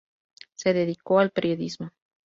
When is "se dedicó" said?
0.55-1.19